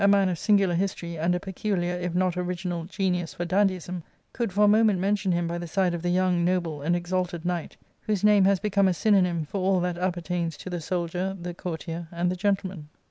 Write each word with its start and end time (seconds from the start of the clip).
man 0.09 0.29
of 0.29 0.39
singular 0.39 0.73
history, 0.73 1.15
and 1.15 1.35
a 1.35 1.39
peculiar, 1.39 1.93
if 1.93 2.15
not 2.15 2.35
original, 2.35 2.85
geniusjorjdandyism— 2.85 4.01
could 4.33 4.51
for 4.51 4.63
a 4.63 4.67
moment 4.67 4.97
mention 4.99 5.31
him 5.31 5.47
by 5.47 5.59
the 5.59 5.67
side 5.67 5.93
of 5.93 6.01
the 6.01 6.09
young, 6.09 6.43
noble, 6.43 6.81
and 6.81 6.95
exalted 6.95 7.45
knight, 7.45 7.77
whose 8.07 8.23
name 8.23 8.45
has 8.45 8.59
become 8.59 8.87
a 8.87 8.95
synonym 8.95 9.45
for 9.45 9.59
all 9.61 9.79
that 9.79 9.99
appertains 9.99 10.57
to 10.57 10.71
the 10.71 10.81
soldier, 10.81 11.37
the 11.39 11.53
courtier, 11.53 12.07
and 12.11 12.31
the 12.31 12.35
gentleman. 12.35 12.89